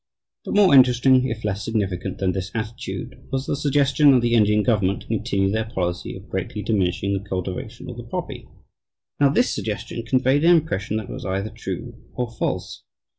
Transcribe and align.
But 0.45 0.55
more 0.55 0.73
interesting, 0.73 1.27
if 1.27 1.45
less 1.45 1.63
significant 1.63 2.17
than 2.17 2.31
this 2.31 2.49
attitude, 2.55 3.21
was 3.31 3.45
the 3.45 3.55
suggestion 3.55 4.09
that 4.13 4.21
the 4.21 4.33
Indian 4.33 4.63
government 4.63 5.05
"continue 5.07 5.51
their 5.51 5.65
policy 5.69 6.17
of 6.17 6.27
greatly 6.27 6.63
diminishing 6.63 7.13
the 7.13 7.29
cultivation 7.29 7.87
of 7.87 7.97
the 7.97 8.03
poppy." 8.07 8.47
Now 9.19 9.29
this 9.29 9.53
suggestion 9.53 10.01
conveyed 10.03 10.43
an 10.43 10.55
impression 10.57 10.97
that 10.97 11.07
was 11.07 11.23
either 11.23 11.51
true 11.51 12.01
or 12.15 12.31
false. 12.31 12.81